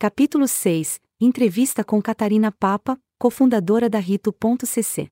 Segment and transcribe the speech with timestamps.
[0.00, 5.10] Capítulo 6 Entrevista com Catarina Papa, cofundadora da Rito.cc.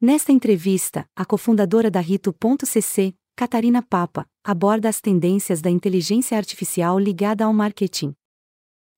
[0.00, 7.44] Nesta entrevista, a cofundadora da Rito.cc, Catarina Papa, aborda as tendências da inteligência artificial ligada
[7.44, 8.14] ao marketing.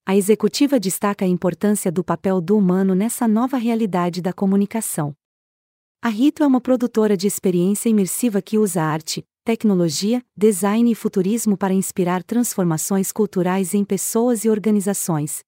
[0.04, 5.16] A executiva destaca a importância do papel do humano nessa nova realidade da comunicação.
[6.02, 11.56] A Rito é uma produtora de experiência imersiva que usa arte, tecnologia, design e futurismo
[11.56, 15.40] para inspirar transformações culturais em pessoas e organizações.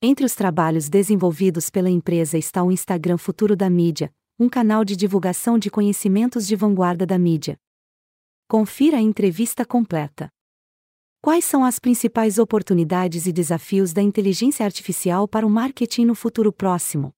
[0.00, 4.96] Entre os trabalhos desenvolvidos pela empresa está o Instagram Futuro da Mídia, um canal de
[4.96, 7.58] divulgação de conhecimentos de vanguarda da mídia.
[8.48, 10.30] Confira a entrevista completa.
[11.20, 16.50] Quais são as principais oportunidades e desafios da inteligência artificial para o marketing no futuro
[16.50, 17.12] próximo?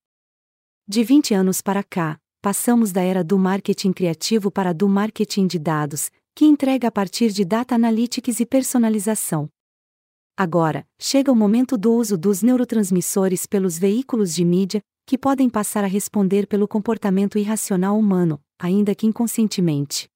[0.85, 5.47] De 20 anos para cá, passamos da era do marketing criativo para a do marketing
[5.47, 9.49] de dados, que entrega a partir de data analytics e personalização.
[10.37, 15.85] Agora, chega o momento do uso dos neurotransmissores pelos veículos de mídia, que podem passar
[15.85, 20.09] a responder pelo comportamento irracional humano, ainda que inconscientemente.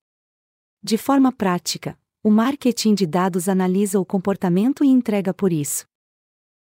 [0.82, 5.86] De forma prática, o marketing de dados analisa o comportamento e entrega por isso.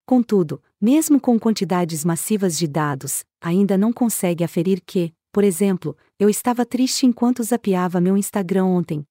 [0.08, 6.30] Contudo, mesmo com quantidades massivas de dados, ainda não consegue aferir que, por exemplo, eu
[6.30, 9.06] estava triste enquanto zapeava meu Instagram ontem.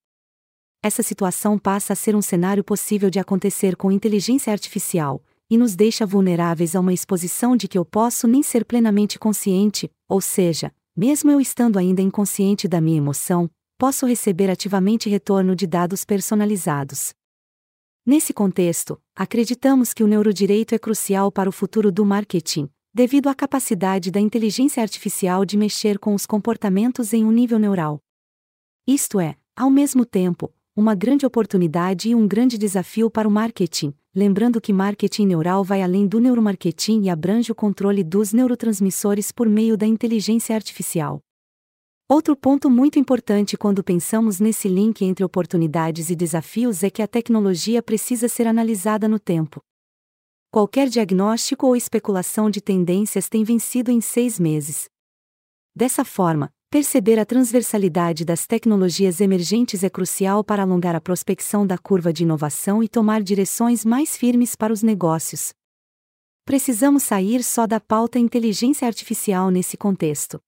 [0.83, 5.75] Essa situação passa a ser um cenário possível de acontecer com inteligência artificial, e nos
[5.75, 10.73] deixa vulneráveis a uma exposição de que eu posso nem ser plenamente consciente, ou seja,
[10.97, 17.13] mesmo eu estando ainda inconsciente da minha emoção, posso receber ativamente retorno de dados personalizados.
[18.07, 23.35] Nesse contexto, acreditamos que o neurodireito é crucial para o futuro do marketing, devido à
[23.35, 28.01] capacidade da inteligência artificial de mexer com os comportamentos em um nível neural.
[28.87, 33.95] Isto é, ao mesmo tempo, uma grande oportunidade e um grande desafio para o marketing,
[34.15, 39.49] lembrando que marketing neural vai além do neuromarketing e abrange o controle dos neurotransmissores por
[39.49, 41.21] meio da inteligência artificial.
[42.09, 47.07] Outro ponto muito importante quando pensamos nesse link entre oportunidades e desafios é que a
[47.07, 49.63] tecnologia precisa ser analisada no tempo.
[50.53, 54.91] Qualquer diagnóstico ou especulação de tendências tem vencido em seis meses.
[55.73, 61.79] Dessa forma, perceber a transversalidade das tecnologias emergentes é crucial para alongar a prospecção da
[61.79, 65.53] curva de inovação e tomar direções mais firmes para os negócios.
[66.45, 70.41] Precisamos sair só da pauta inteligência artificial nesse contexto.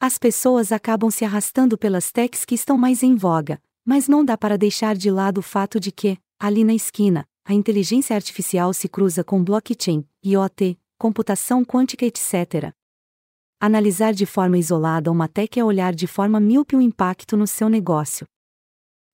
[0.00, 4.36] As pessoas acabam se arrastando pelas techs que estão mais em voga, mas não dá
[4.36, 8.88] para deixar de lado o fato de que, ali na esquina, a inteligência artificial se
[8.88, 12.72] cruza com blockchain, IoT, computação quântica, etc.
[13.60, 17.68] Analisar de forma isolada uma tech é olhar de forma míope o impacto no seu
[17.68, 18.26] negócio.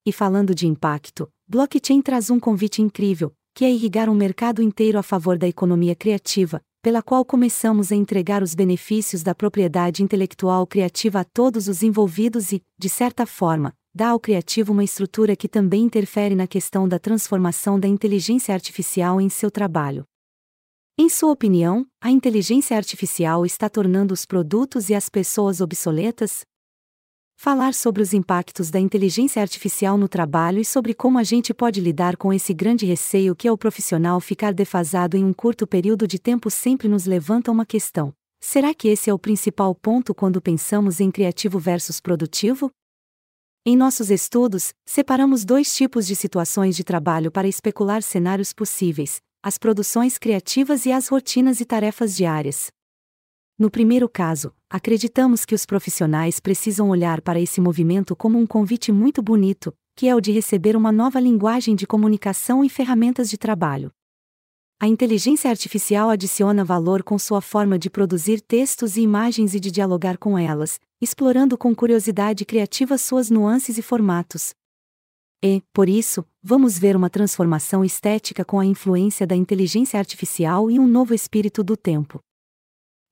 [0.06, 5.00] E falando de impacto, blockchain traz um convite incrível, que é irrigar um mercado inteiro
[5.00, 10.64] a favor da economia criativa, pela qual começamos a entregar os benefícios da propriedade intelectual
[10.64, 15.48] criativa a todos os envolvidos e, de certa forma, dá ao criativo uma estrutura que
[15.48, 20.04] também interfere na questão da transformação da inteligência artificial em seu trabalho.
[21.00, 26.44] Em sua opinião, a inteligência artificial está tornando os produtos e as pessoas obsoletas?
[27.36, 31.80] Falar sobre os impactos da inteligência artificial no trabalho e sobre como a gente pode
[31.80, 36.08] lidar com esse grande receio que é o profissional ficar defasado em um curto período
[36.08, 38.12] de tempo sempre nos levanta uma questão.
[38.40, 42.72] Será que esse é o principal ponto quando pensamos em criativo versus produtivo?
[43.66, 49.58] Em nossos estudos, separamos dois tipos de situações de trabalho para especular cenários possíveis: as
[49.58, 52.70] produções criativas e as rotinas e tarefas diárias.
[53.58, 58.92] No primeiro caso, acreditamos que os profissionais precisam olhar para esse movimento como um convite
[58.92, 63.36] muito bonito, que é o de receber uma nova linguagem de comunicação e ferramentas de
[63.36, 63.92] trabalho.
[64.80, 69.72] A inteligência artificial adiciona valor com sua forma de produzir textos e imagens e de
[69.72, 74.54] dialogar com elas, explorando com curiosidade criativa suas nuances e formatos.
[75.42, 80.78] E, por isso, vamos ver uma transformação estética com a influência da inteligência artificial e
[80.78, 82.20] um novo espírito do tempo.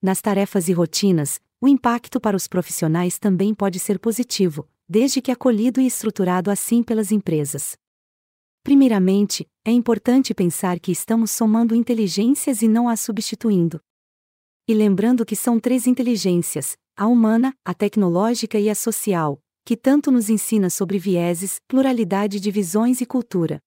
[0.01, 5.31] Nas tarefas e rotinas, o impacto para os profissionais também pode ser positivo, desde que
[5.31, 7.75] acolhido e estruturado assim pelas empresas.
[8.67, 13.79] Primeiramente, é importante pensar que estamos somando inteligências e não as substituindo.
[14.67, 20.11] E lembrando que são três inteligências: a humana, a tecnológica e a social, que tanto
[20.11, 23.61] nos ensina sobre vieses, pluralidade de visões e cultura.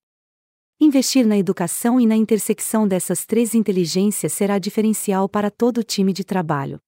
[0.79, 6.12] Investir na educação e na intersecção dessas três inteligências será diferencial para todo o time
[6.12, 6.79] de trabalho.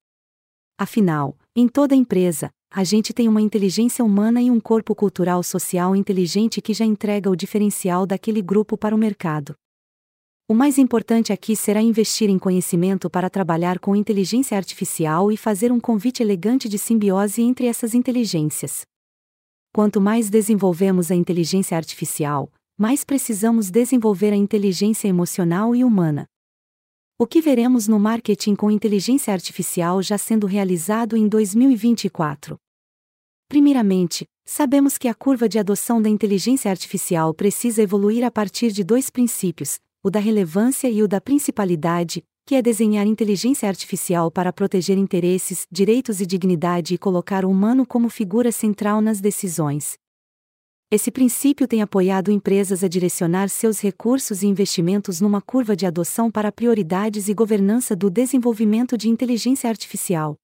[0.76, 5.94] Afinal, em toda empresa, a gente tem uma inteligência humana e um corpo cultural social
[5.94, 9.54] inteligente que já entrega o diferencial daquele grupo para o mercado.
[10.48, 15.70] O mais importante aqui será investir em conhecimento para trabalhar com inteligência artificial e fazer
[15.70, 18.86] um convite elegante de simbiose entre essas inteligências.
[19.70, 26.26] Quanto mais desenvolvemos a inteligência artificial, mais precisamos desenvolver a inteligência emocional e humana.
[27.22, 32.56] O que veremos no marketing com inteligência artificial já sendo realizado em 2024?
[33.48, 38.82] Primeiramente, sabemos que a curva de adoção da inteligência artificial precisa evoluir a partir de
[38.82, 44.52] dois princípios, o da relevância e o da principalidade, que é desenhar inteligência artificial para
[44.52, 49.96] proteger interesses, direitos e dignidade e colocar o humano como figura central nas decisões.
[50.94, 56.30] Esse princípio tem apoiado empresas a direcionar seus recursos e investimentos numa curva de adoção
[56.30, 60.36] para prioridades e governança do desenvolvimento de inteligência artificial.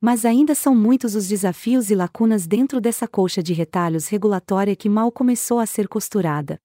[0.00, 4.88] Mas ainda são muitos os desafios e lacunas dentro dessa colcha de retalhos regulatória que
[4.88, 6.58] mal começou a ser costurada.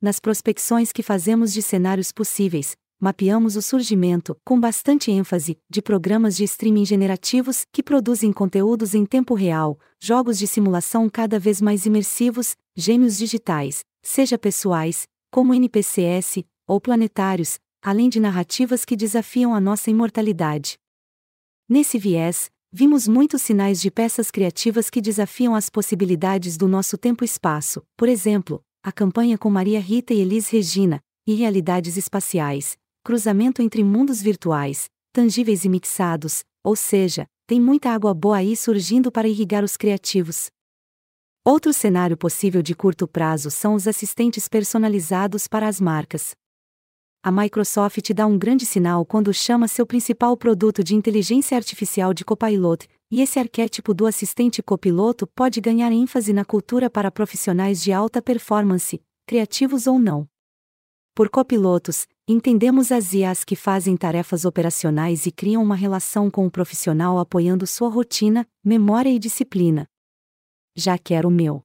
[0.00, 6.36] Nas prospecções que fazemos de cenários possíveis, mapeamos o surgimento, com bastante ênfase, de programas
[6.36, 11.84] de streaming generativos que produzem conteúdos em tempo real, jogos de simulação cada vez mais
[11.84, 19.60] imersivos, gêmeos digitais, seja pessoais, como NPCS, ou planetários, além de narrativas que desafiam a
[19.60, 20.78] nossa imortalidade.
[21.68, 27.82] Nesse viés, vimos muitos sinais de peças criativas que desafiam as possibilidades do nosso tempo-espaço,
[27.96, 33.82] por exemplo, a campanha com Maria Rita e Elis Regina, e realidades espaciais, cruzamento entre
[33.82, 39.64] mundos virtuais, tangíveis e mixados, ou seja, tem muita água boa aí surgindo para irrigar
[39.64, 40.50] os criativos.
[41.44, 46.36] Outro cenário possível de curto prazo são os assistentes personalizados para as marcas.
[47.24, 52.24] A Microsoft dá um grande sinal quando chama seu principal produto de inteligência artificial de
[52.24, 57.92] Copilot, e esse arquétipo do assistente copiloto pode ganhar ênfase na cultura para profissionais de
[57.92, 60.28] alta performance, criativos ou não.
[61.14, 66.50] Por copilotos, entendemos as IAs que fazem tarefas operacionais e criam uma relação com o
[66.50, 69.88] profissional apoiando sua rotina, memória e disciplina.
[70.76, 71.62] Já quero o meu.